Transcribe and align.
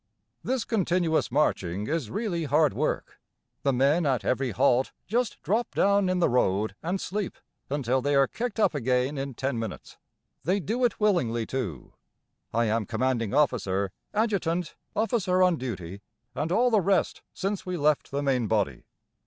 This 0.43 0.65
continuous 0.65 1.31
marching 1.31 1.85
is 1.85 2.09
really 2.09 2.45
hard 2.45 2.73
work. 2.73 3.19
The 3.61 3.71
men 3.71 4.03
at 4.03 4.25
every 4.25 4.49
halt 4.49 4.91
just 5.05 5.39
drop 5.43 5.75
down 5.75 6.09
in 6.09 6.17
the 6.17 6.27
road 6.27 6.75
and 6.81 6.99
sleep 6.99 7.37
until 7.69 8.01
they 8.01 8.15
are 8.15 8.25
kicked 8.25 8.59
up 8.59 8.73
again 8.73 9.19
in 9.19 9.35
ten 9.35 9.59
minutes. 9.59 9.99
They 10.43 10.59
do 10.59 10.83
it 10.85 10.99
willingly 10.99 11.45
too. 11.45 11.93
I 12.51 12.65
am 12.65 12.87
commanding 12.87 13.35
officer, 13.35 13.91
adjutant, 14.11 14.73
officer 14.95 15.43
on 15.43 15.57
duty, 15.57 16.01
and 16.33 16.51
all 16.51 16.71
the 16.71 16.81
rest 16.81 17.21
since 17.31 17.63
we 17.67 17.77
left 17.77 18.09
the 18.09 18.23
main 18.23 18.47
body. 18.47 18.85